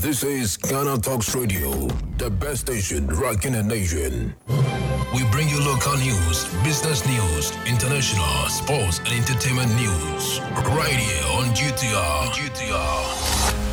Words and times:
This 0.00 0.22
is 0.22 0.56
Ghana 0.56 0.98
Talks 0.98 1.34
Radio, 1.34 1.72
the 2.18 2.30
best 2.30 2.60
station 2.60 3.08
rocking 3.08 3.50
the 3.54 3.64
nation. 3.64 4.32
We 5.12 5.24
bring 5.32 5.48
you 5.48 5.58
local 5.58 5.96
news, 5.96 6.44
business 6.62 7.04
news, 7.04 7.50
international, 7.66 8.48
sports, 8.48 9.00
and 9.00 9.08
entertainment 9.08 9.74
news. 9.74 10.40
Right 10.70 10.94
here 10.94 11.24
on 11.32 11.46
GTR. 11.52 12.30
GTR. 12.30 13.67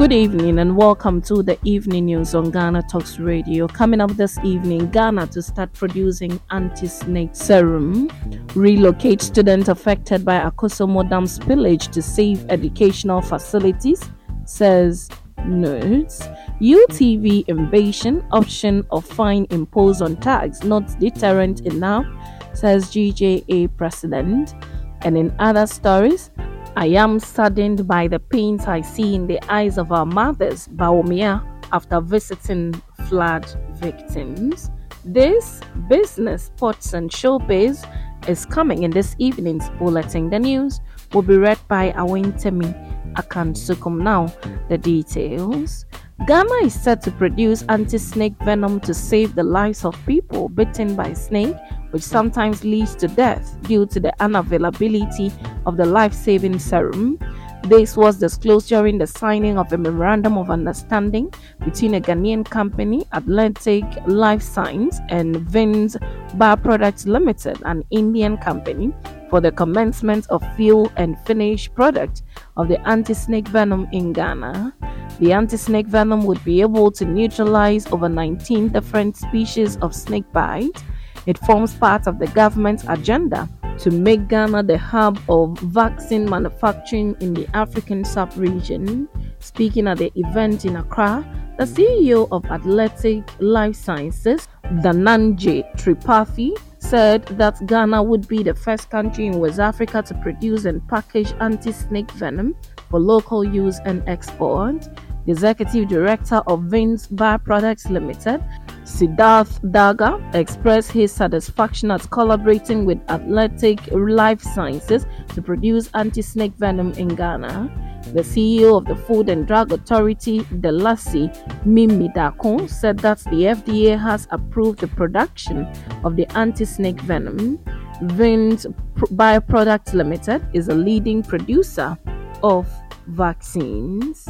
Good 0.00 0.14
evening 0.14 0.60
and 0.60 0.78
welcome 0.78 1.20
to 1.24 1.42
the 1.42 1.58
evening 1.62 2.06
news 2.06 2.34
on 2.34 2.50
Ghana 2.50 2.84
Talks 2.84 3.18
Radio. 3.18 3.68
Coming 3.68 4.00
up 4.00 4.10
this 4.12 4.38
evening, 4.42 4.90
Ghana 4.90 5.26
to 5.26 5.42
start 5.42 5.74
producing 5.74 6.40
anti-snake 6.50 7.34
serum. 7.34 8.10
Relocate 8.54 9.20
students 9.20 9.68
affected 9.68 10.24
by 10.24 10.40
Akosombo 10.40 11.06
Dam 11.06 11.24
spillage 11.24 11.92
to 11.92 12.00
save 12.00 12.48
educational 12.48 13.20
facilities, 13.20 14.10
says 14.46 15.10
NUTS. 15.44 16.22
UTV 16.62 17.46
invasion 17.48 18.24
option 18.32 18.86
of 18.90 19.04
fine 19.04 19.46
imposed 19.50 20.00
on 20.00 20.16
tags 20.16 20.64
not 20.64 20.98
deterrent 20.98 21.60
enough, 21.66 22.06
says 22.54 22.86
GJA 22.86 23.76
president. 23.76 24.54
And 25.02 25.18
in 25.18 25.34
other 25.38 25.66
stories, 25.66 26.30
I 26.76 26.86
am 26.86 27.18
saddened 27.18 27.86
by 27.86 28.08
the 28.08 28.20
pains 28.20 28.66
I 28.66 28.80
see 28.80 29.14
in 29.14 29.26
the 29.26 29.40
eyes 29.52 29.76
of 29.76 29.92
our 29.92 30.06
mothers, 30.06 30.68
Bawumia, 30.68 31.44
after 31.72 32.00
visiting 32.00 32.80
flood 33.08 33.46
victims. 33.74 34.70
This 35.04 35.60
business, 35.88 36.44
sports, 36.44 36.92
and 36.92 37.10
showbiz 37.10 37.84
is 38.28 38.46
coming 38.46 38.82
in 38.82 38.90
this 38.90 39.16
evening's 39.18 39.68
bulletin. 39.78 40.30
The 40.30 40.38
news 40.38 40.80
will 41.12 41.22
be 41.22 41.36
read 41.36 41.58
by 41.68 41.92
Awentemi 41.92 42.72
Akansukum. 43.14 44.02
Now, 44.02 44.32
the 44.68 44.78
details. 44.78 45.86
Ghana 46.26 46.54
is 46.64 46.78
set 46.78 47.02
to 47.02 47.10
produce 47.10 47.64
anti-snake 47.68 48.34
venom 48.44 48.78
to 48.80 48.92
save 48.92 49.34
the 49.34 49.42
lives 49.42 49.84
of 49.84 49.96
people 50.06 50.50
bitten 50.50 50.94
by 50.94 51.14
snake, 51.14 51.56
which 51.90 52.02
sometimes 52.02 52.64
leads 52.64 52.94
to 52.96 53.08
death 53.08 53.56
due 53.62 53.86
to 53.86 54.00
the 54.00 54.12
unavailability 54.20 55.32
of 55.66 55.76
the 55.76 55.84
life-saving 55.84 56.58
serum. 56.58 57.18
This 57.64 57.96
was 57.96 58.18
disclosed 58.18 58.68
during 58.68 58.96
the 58.98 59.06
signing 59.06 59.58
of 59.58 59.72
a 59.72 59.78
memorandum 59.78 60.38
of 60.38 60.50
understanding 60.50 61.32
between 61.62 61.94
a 61.94 62.00
Ghanaian 62.00 62.44
company, 62.44 63.04
Atlantic 63.12 63.84
Life 64.06 64.42
Science, 64.42 64.98
and 65.10 65.36
Vins 65.36 65.96
Bioproducts 66.36 67.06
Limited, 67.06 67.60
an 67.66 67.84
Indian 67.90 68.38
company, 68.38 68.94
for 69.28 69.40
the 69.40 69.52
commencement 69.52 70.26
of 70.30 70.42
fill 70.56 70.90
and 70.96 71.18
finish 71.20 71.72
product 71.72 72.22
of 72.56 72.68
the 72.68 72.80
anti-snake 72.88 73.48
venom 73.48 73.86
in 73.92 74.12
Ghana. 74.12 74.74
The 75.20 75.32
anti-snake 75.32 75.86
venom 75.86 76.24
would 76.24 76.42
be 76.44 76.62
able 76.62 76.90
to 76.92 77.04
neutralize 77.04 77.86
over 77.92 78.08
19 78.08 78.70
different 78.70 79.18
species 79.18 79.76
of 79.76 79.94
snake 79.94 80.30
bite. 80.32 80.82
It 81.26 81.38
forms 81.38 81.74
part 81.74 82.06
of 82.06 82.18
the 82.18 82.26
government's 82.28 82.84
agenda 82.88 83.48
to 83.78 83.90
make 83.90 84.28
Ghana 84.28 84.62
the 84.64 84.78
hub 84.78 85.18
of 85.28 85.58
vaccine 85.60 86.28
manufacturing 86.28 87.16
in 87.20 87.34
the 87.34 87.48
African 87.54 88.04
sub-region. 88.04 89.08
Speaking 89.38 89.88
at 89.88 89.98
the 89.98 90.12
event 90.16 90.64
in 90.64 90.76
Accra, 90.76 91.24
the 91.58 91.64
CEO 91.64 92.28
of 92.30 92.44
Atlantic 92.50 93.24
Life 93.38 93.76
Sciences, 93.76 94.48
Dhananjay 94.64 95.76
Tripathi, 95.76 96.52
said 96.78 97.24
that 97.38 97.66
Ghana 97.66 98.02
would 98.02 98.26
be 98.28 98.42
the 98.42 98.54
first 98.54 98.90
country 98.90 99.26
in 99.26 99.38
West 99.38 99.60
Africa 99.60 100.02
to 100.02 100.14
produce 100.14 100.64
and 100.64 100.86
package 100.88 101.32
anti-snake 101.40 102.10
venom 102.12 102.54
for 102.88 102.98
local 102.98 103.44
use 103.44 103.78
and 103.84 104.02
export. 104.06 104.88
Executive 105.26 105.88
director 105.88 106.42
of 106.46 106.62
Vins 106.64 107.06
Bioproducts 107.08 107.90
Limited, 107.90 108.42
Siddharth 108.84 109.60
Daga, 109.70 110.34
expressed 110.34 110.92
his 110.92 111.12
satisfaction 111.12 111.90
at 111.90 112.08
collaborating 112.10 112.84
with 112.84 112.98
Atlantic 113.08 113.80
Life 113.92 114.42
Sciences 114.42 115.06
to 115.34 115.42
produce 115.42 115.90
anti-snake 115.94 116.54
venom 116.56 116.92
in 116.92 117.08
Ghana. 117.08 117.88
The 118.14 118.22
CEO 118.22 118.78
of 118.78 118.86
the 118.86 118.96
Food 118.96 119.28
and 119.28 119.46
Drug 119.46 119.72
Authority, 119.72 120.40
Delasi 120.40 121.28
Mimidakon, 121.64 122.68
said 122.68 122.98
that 123.00 123.18
the 123.18 123.52
FDA 123.54 124.00
has 124.00 124.26
approved 124.30 124.80
the 124.80 124.88
production 124.88 125.66
of 126.02 126.16
the 126.16 126.26
anti-snake 126.36 127.00
venom. 127.02 127.60
Vins 128.02 128.66
Bioproducts 128.96 129.92
Limited 129.92 130.42
is 130.54 130.68
a 130.68 130.74
leading 130.74 131.22
producer 131.22 131.96
of 132.42 132.66
vaccines. 133.06 134.26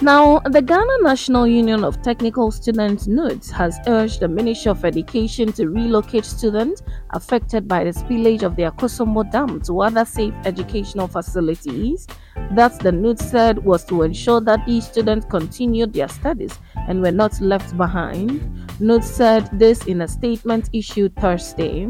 Now, 0.00 0.38
the 0.38 0.62
Ghana 0.62 0.98
National 1.02 1.44
Union 1.44 1.82
of 1.82 2.00
Technical 2.02 2.52
Students 2.52 3.08
NUTS 3.08 3.50
has 3.50 3.80
urged 3.88 4.20
the 4.20 4.28
Ministry 4.28 4.70
of 4.70 4.84
Education 4.84 5.52
to 5.54 5.68
relocate 5.68 6.24
students 6.24 6.82
affected 7.10 7.66
by 7.66 7.82
the 7.82 7.90
spillage 7.90 8.44
of 8.44 8.54
the 8.54 8.62
Akosombo 8.62 9.28
Dam 9.28 9.60
to 9.62 9.80
other 9.80 10.04
safe 10.04 10.32
educational 10.44 11.08
facilities. 11.08 12.06
That 12.52 12.78
the 12.78 12.92
NUTS 12.92 13.28
said 13.28 13.64
was 13.64 13.84
to 13.86 14.02
ensure 14.02 14.40
that 14.42 14.64
these 14.66 14.86
students 14.86 15.26
continued 15.28 15.92
their 15.92 16.08
studies 16.08 16.56
and 16.86 17.02
were 17.02 17.10
not 17.10 17.40
left 17.40 17.76
behind. 17.76 18.40
NUTS 18.78 19.10
said 19.10 19.50
this 19.58 19.84
in 19.86 20.02
a 20.02 20.06
statement 20.06 20.70
issued 20.72 21.16
Thursday. 21.16 21.88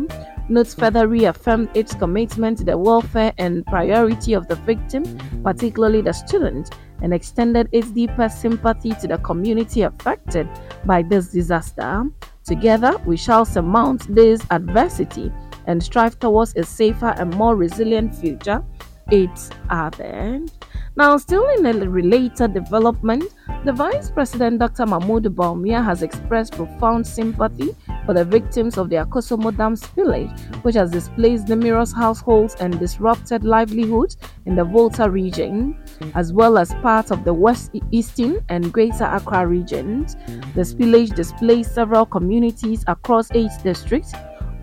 NUTS 0.49 0.75
further 0.75 1.09
reaffirmed 1.09 1.69
its 1.75 1.93
commitment 1.93 2.57
to 2.57 2.65
the 2.65 2.79
welfare 2.79 3.35
and 3.37 3.67
priority 3.67 4.33
of 4.33 4.49
the 4.49 4.55
victim, 4.55 5.05
particularly 5.45 6.01
the 6.01 6.15
student, 6.15 6.71
and 7.03 7.15
extended 7.15 7.69
its 7.73 7.91
deepest 7.91 8.41
sympathy 8.41 8.93
to 9.01 9.07
the 9.07 9.19
community 9.19 9.83
affected 9.83 10.49
by 10.85 11.03
this 11.03 11.29
disaster. 11.29 12.05
Together, 12.45 12.97
we 13.07 13.17
shall 13.17 13.45
surmount 13.45 14.13
this 14.15 14.41
adversity 14.51 15.33
and 15.67 15.83
strive 15.83 16.19
towards 16.19 16.57
a 16.57 16.63
safer 16.63 17.15
and 17.19 17.35
more 17.35 17.57
resilient 17.57 18.15
future. 18.15 18.65
It's 19.11 19.51
added. 19.71 20.51
Now, 20.97 21.17
still 21.17 21.47
in 21.51 21.65
a 21.65 21.89
related 21.89 22.55
development, 22.55 23.25
the 23.65 23.73
Vice 23.73 24.11
President 24.11 24.59
Dr. 24.59 24.87
Mahmoud 24.87 25.25
Bawumia 25.25 25.85
has 25.85 26.03
expressed 26.03 26.55
profound 26.55 27.07
sympathy 27.07 27.77
for 28.09 28.15
the 28.15 28.25
victims 28.25 28.79
of 28.79 28.89
the 28.89 28.97
Akosombo 28.97 29.55
Dam 29.55 29.75
spillage, 29.75 30.33
which 30.65 30.77
has 30.77 30.91
displaced 30.91 31.47
numerous 31.47 31.93
households 31.93 32.55
and 32.55 32.81
disrupted 32.81 33.45
livelihoods 33.45 34.17
in 34.47 34.57
the 34.57 34.65
Volta 34.65 35.11
region, 35.11 35.77
as 36.15 36.33
well 36.33 36.57
as 36.57 36.73
parts 36.77 37.11
of 37.11 37.23
the 37.25 37.35
West 37.35 37.71
Eastern 37.91 38.43
and 38.49 38.73
Greater 38.73 39.05
Accra 39.05 39.47
regions. 39.47 40.17
The 40.55 40.63
spillage 40.63 41.15
displaced 41.15 41.75
several 41.75 42.07
communities 42.07 42.83
across 42.87 43.31
eight 43.33 43.53
districts 43.63 44.15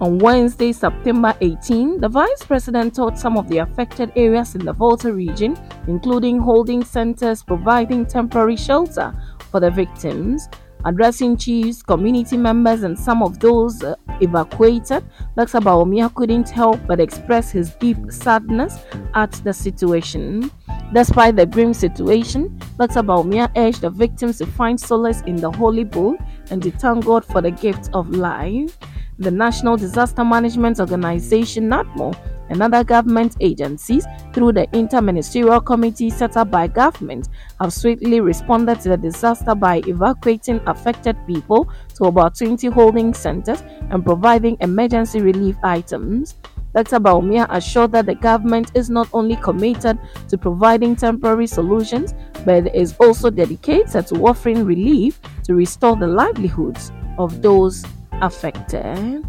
on 0.01 0.17
Wednesday, 0.17 0.73
September 0.73 1.35
18, 1.39 2.01
the 2.01 2.09
Vice 2.09 2.44
President 2.44 2.95
toured 2.95 3.16
some 3.16 3.38
of 3.38 3.47
the 3.47 3.59
affected 3.59 4.12
areas 4.16 4.56
in 4.56 4.66
the 4.66 4.73
Volta 4.73 5.13
region, 5.13 5.56
including 5.88 6.39
holding 6.39 6.83
centers 6.83 7.44
providing 7.44 8.07
temporary 8.07 8.57
shelter 8.57 9.13
for 9.51 9.59
the 9.59 9.69
victims. 9.69 10.50
Addressing 10.85 11.38
chiefs, 11.38 11.81
community 11.81 12.38
members, 12.38 12.84
and 12.84 12.97
some 12.97 13.23
of 13.23 13.40
those 13.40 13.84
uh, 13.84 13.96
evacuated, 14.22 15.03
Dr. 15.35 15.59
Bawumia 15.59 16.13
couldn't 16.13 16.50
help 16.50 16.79
but 16.85 17.00
express 17.00 17.50
his 17.51 17.73
deep 17.75 17.97
sadness 18.09 18.78
at 19.16 19.31
the 19.44 19.51
situation. 19.51 20.51
Despite 20.94 21.35
the 21.35 21.45
grim 21.45 21.74
situation, 21.74 22.59
Dr. 22.78 23.01
Bawumia 23.01 23.51
urged 23.57 23.81
the 23.81 23.90
victims 23.90 24.38
to 24.38 24.45
find 24.45 24.79
solace 24.79 25.22
in 25.22 25.35
the 25.38 25.51
Holy 25.51 25.84
Book 25.84 26.18
and 26.51 26.62
to 26.62 26.72
thank 26.72 27.06
God 27.06 27.25
for 27.25 27.41
the 27.41 27.51
gift 27.51 27.90
of 27.94 28.09
life 28.12 28.78
the 29.19 29.31
National 29.31 29.78
Disaster 29.78 30.25
Management 30.25 30.80
Organization 30.80 31.69
NADMO 31.69 32.15
and 32.50 32.62
other 32.62 32.83
government 32.83 33.36
agencies 33.39 34.06
through 34.33 34.51
the 34.51 34.68
interministerial 34.68 35.63
committee 35.63 36.09
set 36.09 36.38
up 36.38 36.51
by 36.51 36.68
government 36.68 37.30
have 37.59 37.74
swiftly 37.74 38.19
responded 38.19 38.80
to 38.80 38.89
the 38.89 38.97
disaster 38.97 39.56
by 39.56 39.81
evacuating 39.88 40.59
affected 40.68 41.15
people 41.25 41.69
to 41.95 42.06
about 42.06 42.38
20 42.38 42.68
holding 42.68 43.13
centers 43.13 43.63
and 43.89 44.06
providing 44.06 44.57
emergency 44.62 45.21
relief 45.21 45.56
items. 45.63 46.36
Dr. 46.75 47.00
Bawumia 47.00 47.47
assured 47.51 47.94
that 47.94 48.06
the 48.06 48.15
government 48.15 48.71
is 48.75 48.89
not 48.89 49.07
only 49.13 49.38
committed 49.38 49.98
to 50.27 50.38
providing 50.38 50.94
temporary 50.94 51.48
solutions, 51.48 52.13
but 52.44 52.75
is 52.75 52.95
also 53.00 53.30
dedicated 53.30 54.06
to 54.07 54.15
offering 54.15 54.65
relief 54.65 55.21
to 55.45 55.56
restore 55.56 55.95
the 55.95 56.07
livelihoods 56.07 56.91
of 57.18 57.41
those 57.41 57.86
affected. 58.21 59.24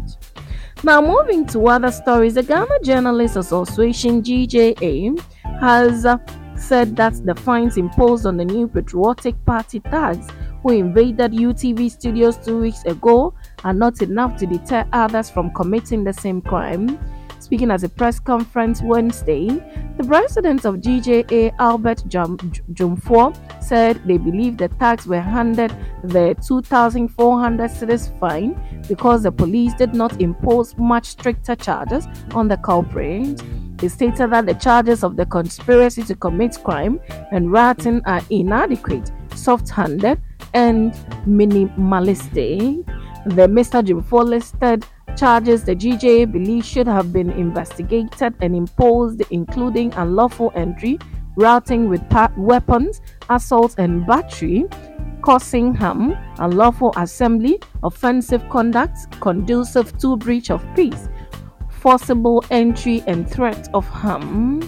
Now, 0.83 1.01
moving 1.01 1.45
to 1.47 1.67
other 1.67 1.91
stories, 1.91 2.35
the 2.35 2.43
Ghana 2.43 2.79
Journalists 2.83 3.35
Association 3.35 4.21
GJA 4.21 5.19
has 5.59 6.05
uh, 6.05 6.17
said 6.55 6.95
that 6.97 7.13
the 7.25 7.33
fines 7.33 7.77
imposed 7.77 8.27
on 8.27 8.37
the 8.37 8.45
new 8.45 8.67
patriotic 8.67 9.43
party 9.45 9.79
thugs 9.79 10.27
who 10.61 10.69
invaded 10.69 11.31
UTV 11.31 11.89
studios 11.89 12.37
two 12.37 12.59
weeks 12.59 12.83
ago 12.85 13.33
are 13.63 13.73
not 13.73 14.01
enough 14.03 14.37
to 14.37 14.45
deter 14.45 14.85
others 14.93 15.31
from 15.31 15.51
committing 15.53 16.03
the 16.03 16.13
same 16.13 16.41
crime. 16.41 16.99
Speaking 17.47 17.71
at 17.71 17.81
a 17.81 17.87
press 17.87 18.19
conference 18.19 18.81
Wednesday, 18.81 19.47
the 19.95 20.03
president 20.03 20.65
of 20.65 20.81
GJA, 20.81 21.55
Albert 21.59 22.03
Dwumfour, 22.09 23.63
said 23.63 24.05
they 24.05 24.17
believe 24.17 24.57
the 24.57 24.67
thugs 24.67 25.07
were 25.07 25.21
handed 25.21 25.73
the 26.03 26.35
2,400 26.45 27.71
cedis 27.71 28.19
fine 28.19 28.83
because 28.89 29.23
the 29.23 29.31
police 29.31 29.73
did 29.75 29.93
not 29.93 30.19
impose 30.19 30.77
much 30.77 31.05
stricter 31.05 31.55
charges 31.55 32.05
on 32.35 32.49
the 32.49 32.57
culprits. 32.57 33.41
He 33.79 33.87
stated 33.87 34.29
that 34.31 34.45
the 34.45 34.55
charges 34.55 35.01
of 35.01 35.15
the 35.15 35.25
conspiracy 35.25 36.03
to 36.03 36.15
commit 36.15 36.61
crime 36.65 36.99
and 37.31 37.49
rioting 37.49 38.01
are 38.05 38.21
inadequate, 38.29 39.09
soft 39.35 39.69
handed, 39.69 40.19
and 40.53 40.91
minimalistic. 41.25 42.85
The 43.25 43.47
Mr. 43.47 43.81
Dwumfour 43.81 44.25
listed 44.25 44.85
charges 45.17 45.63
the 45.63 45.75
GJA 45.75 46.31
believes 46.31 46.67
should 46.67 46.87
have 46.87 47.11
been 47.11 47.31
investigated 47.31 48.35
and 48.41 48.55
imposed, 48.55 49.21
including 49.31 49.91
unlawful 49.95 50.51
entry, 50.55 50.99
routing 51.35 51.89
with 51.89 52.01
weapons, 52.37 53.01
assault 53.29 53.75
and 53.77 54.05
battery, 54.05 54.65
causing 55.21 55.73
harm, 55.73 56.15
unlawful 56.37 56.93
assembly, 56.97 57.59
offensive 57.83 58.47
conduct 58.49 59.19
conducive 59.19 59.97
to 59.97 60.15
breach 60.17 60.51
of 60.51 60.63
peace, 60.75 61.09
forcible 61.77 62.43
entry 62.49 63.03
and 63.07 63.29
threat 63.29 63.69
of 63.73 63.87
harm. 63.87 64.61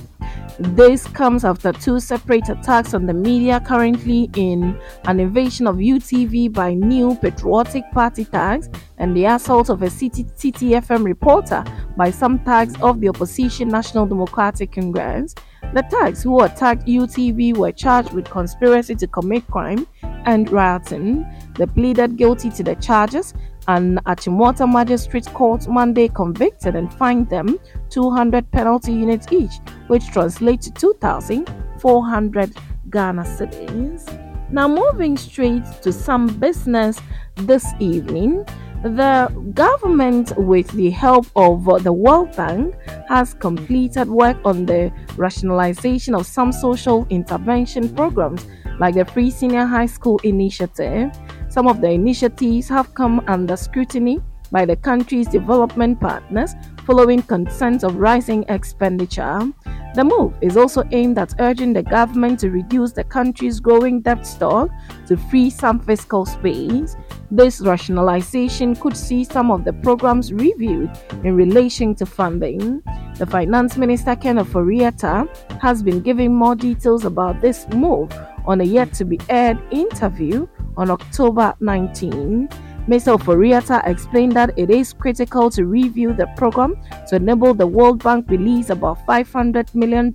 This 0.60 1.08
comes 1.08 1.46
after 1.46 1.72
two 1.72 2.02
separate 2.02 2.50
attacks 2.50 2.94
on 2.94 3.06
the 3.06 3.14
media 3.14 3.62
currently 3.66 4.30
in 4.36 4.78
an 5.06 5.20
invasion 5.20 5.68
of 5.68 5.78
UTV 5.78 6.52
by 6.52 6.74
new 6.74 7.16
patriotic 7.16 7.90
party 7.94 8.26
tags 8.26 8.70
and 8.98 9.16
the 9.16 9.26
assault 9.26 9.70
of 9.70 9.84
a 9.84 9.86
CTFM 9.86 11.06
reporter 11.06 11.64
by 11.96 12.12
some 12.12 12.40
tags 12.40 12.74
of 12.82 13.00
the 13.00 13.08
opposition 13.08 13.70
National 13.70 14.06
Democratic 14.06 14.74
Congress. 14.74 15.34
The 15.74 15.84
tags 15.84 16.24
who 16.24 16.42
attacked 16.42 16.88
UTV 16.88 17.56
were 17.56 17.72
charged 17.72 18.12
with 18.12 18.30
conspiracy 18.30 18.96
to 18.96 19.08
commit 19.08 19.48
crime 19.48 19.88
and 20.04 20.52
rioting. 20.52 21.26
They 21.58 21.68
pleaded 21.68 22.18
guilty 22.18 22.50
to 22.50 22.64
the 22.64 22.76
charges 22.76 23.34
and 23.70 24.04
Achimota 24.06 24.66
Magistrate 24.72 25.32
Court 25.34 25.68
Monday 25.68 26.08
convicted 26.08 26.76
and 26.76 26.92
fined 26.92 27.30
them 27.30 27.60
200 27.92 28.50
penalty 28.50 28.92
units 28.92 29.28
each, 29.32 29.54
which 29.88 30.08
translates 30.08 30.72
to 30.72 30.74
2,400 30.74 32.58
Ghana 32.90 33.22
cedis. 33.22 34.52
Now, 34.52 34.68
moving 34.68 35.16
straight 35.18 35.64
to 35.84 35.94
some 35.94 36.26
business 36.40 37.00
this 37.36 37.64
evening, 37.80 38.44
the 38.82 39.30
government, 39.54 40.34
with 40.36 40.72
the 40.72 40.90
help 40.90 41.28
of 41.36 41.84
the 41.84 41.94
World 41.94 42.36
Bank, 42.36 42.74
has 43.08 43.36
completed 43.36 44.08
work 44.08 44.38
on 44.44 44.66
the 44.66 44.92
rationalization 45.16 46.16
of 46.16 46.26
some 46.26 46.52
social 46.52 47.06
intervention 47.12 47.94
programs 47.94 48.48
like 48.80 48.96
the 48.96 49.06
Free 49.06 49.30
Senior 49.30 49.66
High 49.66 49.86
School 49.86 50.20
Initiative. 50.24 51.12
Some 51.50 51.68
of 51.68 51.82
the 51.82 51.90
initiatives 51.90 52.70
have 52.70 52.94
come 52.94 53.24
under 53.28 53.58
scrutiny 53.58 54.20
by 54.52 54.66
the 54.66 54.76
country's 54.76 55.28
development 55.28 56.00
partners 56.00 56.54
following 56.86 57.22
concerns 57.24 57.84
of 57.84 57.96
rising 57.96 58.46
expenditure. 58.50 59.52
The 59.96 60.04
move 60.04 60.34
is 60.42 60.56
also 60.56 60.84
aimed 60.92 61.18
at 61.18 61.34
urging 61.40 61.74
the 61.74 61.82
government 61.82 62.40
to 62.42 62.52
reduce 62.52 62.92
the 62.92 63.04
country's 63.04 63.60
growing 63.60 64.02
debt 64.02 64.26
stock 64.26 64.70
to 65.08 65.18
free 65.18 65.50
some 65.50 65.80
fiscal 65.80 66.26
space. 66.26 66.96
This 67.32 67.62
rationalization 67.62 68.76
could 68.76 68.96
see 68.96 69.24
some 69.24 69.50
of 69.50 69.66
the 69.66 69.74
programs 69.74 70.32
reviewed 70.32 70.92
in 71.24 71.36
relation 71.36 71.96
to 71.96 72.06
funding. 72.06 72.84
The 73.18 73.26
Finance 73.26 73.78
Minister 73.78 74.16
Ken 74.16 74.38
Ofori-Atta 74.38 75.28
has 75.60 75.82
been 75.82 76.02
giving 76.02 76.34
more 76.36 76.56
details 76.56 77.06
about 77.06 77.42
this 77.42 77.68
move 77.70 78.12
on 78.46 78.62
a 78.62 78.64
yet 78.64 78.94
to 78.94 79.06
be 79.06 79.20
aired 79.30 79.60
interview 79.72 80.48
on 80.80 80.90
October 80.90 81.54
19. 81.60 82.48
Mr. 82.88 83.20
Ofori-Atta 83.20 83.84
explained 83.86 84.32
that 84.32 84.58
it 84.58 84.72
is 84.72 84.94
critical 84.94 85.50
to 85.52 85.66
review 85.66 86.14
the 86.14 86.26
program 86.38 86.76
to 87.08 87.18
enable 87.18 87.54
the 87.54 87.68
World 87.68 88.02
Bank 88.02 88.28
release 88.30 88.72
about 88.72 89.06
$500 89.06 89.76
million 89.76 90.12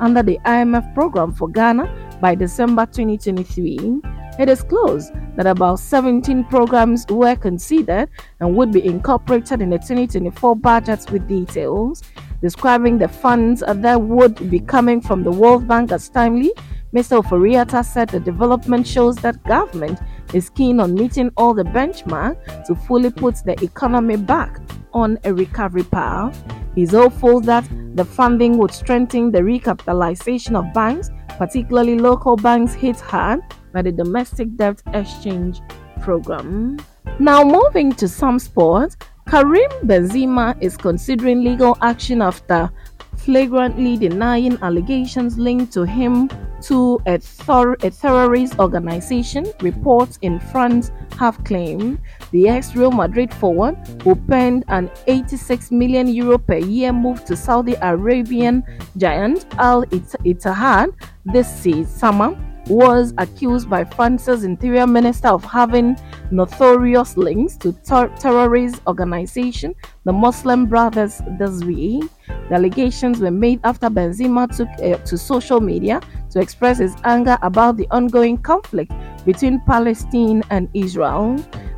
under 0.00 0.22
the 0.22 0.38
IMF 0.44 0.92
program 0.94 1.32
for 1.32 1.48
Ghana 1.48 2.18
by 2.20 2.34
December 2.34 2.84
2023. 2.84 4.00
It 4.38 4.48
is 4.48 4.64
close 4.64 5.12
that 5.36 5.46
about 5.46 5.78
17 5.78 6.44
programs 6.44 7.06
were 7.08 7.36
considered 7.36 8.10
and 8.40 8.56
would 8.56 8.72
be 8.72 8.84
incorporated 8.84 9.62
in 9.62 9.70
the 9.70 9.78
2024 9.78 10.56
budget 10.56 11.08
with 11.10 11.28
details 11.28 12.02
describing 12.40 12.98
the 12.98 13.08
funds 13.08 13.62
that 13.66 14.00
would 14.00 14.50
be 14.50 14.60
coming 14.60 15.00
from 15.00 15.22
the 15.22 15.30
World 15.30 15.66
Bank 15.66 15.92
as 15.92 16.08
timely 16.08 16.52
Mr. 16.94 17.20
Ofori-Atta 17.20 17.82
said 17.82 18.08
the 18.08 18.20
development 18.20 18.86
shows 18.86 19.16
that 19.16 19.42
government 19.42 19.98
is 20.32 20.48
keen 20.48 20.78
on 20.78 20.94
meeting 20.94 21.28
all 21.36 21.52
the 21.52 21.64
benchmarks 21.64 22.64
to 22.66 22.76
fully 22.76 23.10
put 23.10 23.34
the 23.44 23.60
economy 23.64 24.16
back 24.16 24.60
on 24.92 25.18
a 25.24 25.34
recovery 25.34 25.82
path. 25.82 26.40
He's 26.76 26.92
hopeful 26.92 27.40
that 27.40 27.68
the 27.96 28.04
funding 28.04 28.58
would 28.58 28.70
strengthen 28.70 29.32
the 29.32 29.40
recapitalization 29.40 30.56
of 30.56 30.72
banks, 30.72 31.10
particularly 31.30 31.98
local 31.98 32.36
banks 32.36 32.74
hit 32.74 33.00
hard 33.00 33.40
by 33.72 33.82
the 33.82 33.90
domestic 33.90 34.54
debt 34.54 34.80
exchange 34.92 35.62
program. 36.00 36.78
Now, 37.18 37.42
moving 37.42 37.90
to 37.94 38.06
some 38.06 38.38
sports, 38.38 38.96
Karim 39.26 39.70
Benzema 39.84 40.56
is 40.60 40.76
considering 40.76 41.42
legal 41.42 41.76
action 41.80 42.20
after 42.20 42.70
flagrantly 43.16 43.96
denying 43.96 44.58
allegations 44.62 45.38
linked 45.38 45.72
to 45.72 45.84
him 45.84 46.28
to 46.60 47.00
a, 47.06 47.20
a 47.82 47.90
terrorist 47.90 48.58
organization, 48.58 49.46
reports 49.60 50.18
in 50.22 50.38
France 50.38 50.90
have 51.18 51.42
claimed. 51.44 51.98
The 52.32 52.48
ex 52.48 52.76
Real 52.76 52.90
Madrid 52.90 53.32
forward, 53.32 53.76
who 54.02 54.14
penned 54.14 54.64
an 54.68 54.90
86 55.06 55.70
million 55.70 56.08
euro 56.08 56.38
per 56.38 56.58
year 56.58 56.92
move 56.92 57.24
to 57.24 57.36
Saudi 57.36 57.74
Arabian 57.80 58.62
giant 58.96 59.46
Al 59.58 59.84
Ittihad 59.86 60.88
this 61.24 61.88
summer, 61.88 62.36
was 62.66 63.12
accused 63.18 63.68
by 63.68 63.84
France's 63.84 64.44
interior 64.44 64.86
minister 64.86 65.28
of 65.28 65.44
having 65.44 65.96
notorious 66.30 67.16
links 67.16 67.56
to 67.58 67.72
ter- 67.72 68.08
terrorist 68.16 68.80
organization, 68.86 69.74
the 70.04 70.12
Muslim 70.12 70.66
Brothers 70.66 71.20
week. 71.64 72.04
The 72.48 72.54
allegations 72.54 73.20
were 73.20 73.30
made 73.30 73.60
after 73.64 73.88
Benzema 73.88 74.54
took 74.54 74.68
uh, 74.82 75.02
to 75.04 75.18
social 75.18 75.60
media 75.60 76.00
to 76.30 76.40
express 76.40 76.78
his 76.78 76.94
anger 77.04 77.38
about 77.42 77.76
the 77.76 77.86
ongoing 77.90 78.38
conflict 78.38 78.92
between 79.24 79.60
Palestine 79.66 80.42
and 80.50 80.68
Israel. 80.74 81.36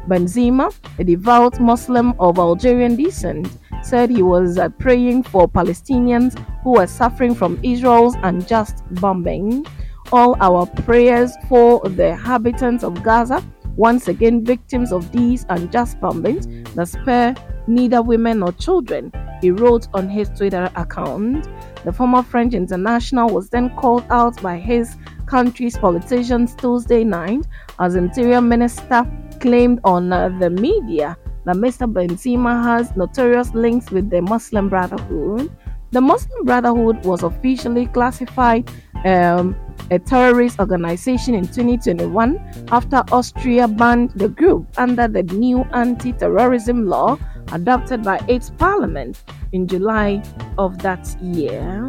Benzema, 0.09 0.73
a 0.99 1.05
devout 1.05 1.61
Muslim 1.61 2.15
of 2.21 2.39
Algerian 2.39 2.97
descent, 2.97 3.59
said 3.83 4.11
he 4.11 4.23
was 4.23 4.59
uh, 4.59 4.69
praying 4.71 5.23
for 5.23 5.49
Palestinians 5.49 6.39
who 6.63 6.73
were 6.73 6.87
suffering 6.87 7.35
from 7.35 7.59
Israel's 7.63 8.15
unjust 8.23 8.83
bombing. 9.01 9.67
All 10.13 10.37
our 10.41 10.67
prayers 10.67 11.33
for 11.49 11.81
the 11.81 12.09
inhabitants 12.11 12.85
of 12.85 13.03
Gaza, 13.03 13.43
once 13.77 14.09
again 14.09 14.45
victims 14.45 14.93
of 14.93 15.11
these 15.13 15.47
unjust 15.49 16.01
bombings 16.01 16.47
that 16.75 16.89
spare 16.89 17.35
neither 17.67 18.03
women 18.03 18.41
nor 18.41 18.53
children, 18.53 19.13
he 19.41 19.51
wrote 19.51 19.89
on 19.95 20.09
his 20.09 20.29
Twitter 20.31 20.71
account. 20.77 21.49
The 21.85 21.93
former 21.93 22.23
French 22.23 22.55
international 22.55 23.29
was 23.29 23.51
then 23.51 23.75
called 23.77 24.05
out 24.11 24.41
by 24.43 24.59
his 24.59 24.97
country's 25.27 25.77
politicians 25.77 26.55
Tuesday 26.55 27.05
night 27.05 27.47
as 27.79 27.97
Interior 27.97 28.41
Minister 28.41 29.07
claimed 29.41 29.81
on 29.85 30.13
uh, 30.13 30.29
the 30.39 30.51
media 30.51 31.17
that 31.45 31.57
Mr. 31.57 31.91
Benzema 31.91 32.63
has 32.63 32.97
notorious 32.97 33.55
links 33.55 33.91
with 33.91 34.11
the 34.11 34.23
Muslim 34.23 34.69
Brotherhood. 34.69 35.51
The 35.93 36.01
Muslim 36.01 36.45
Brotherhood 36.45 37.05
was 37.05 37.23
officially 37.23 37.87
classified 37.87 38.71
um, 39.07 39.57
a 39.91 39.99
terrorist 39.99 40.59
organization 40.59 41.35
in 41.35 41.45
2021 41.45 42.67
after 42.73 43.05
Austria 43.13 43.69
banned 43.69 44.11
the 44.17 44.29
group 44.29 44.67
under 44.77 45.07
the 45.07 45.23
new 45.23 45.63
anti 45.73 46.13
terrorism 46.13 46.87
law 46.87 47.17
adopted 47.53 48.03
by 48.03 48.19
its 48.29 48.51
parliament 48.51 49.23
in 49.53 49.67
July 49.69 50.23
of 50.59 50.79
that 50.79 51.07
year. 51.23 51.87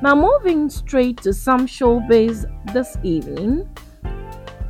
Now, 0.00 0.14
moving 0.14 0.70
straight 0.70 1.18
to 1.22 1.32
some 1.32 1.66
showbiz 1.66 2.44
this 2.72 2.96
evening, 3.02 3.68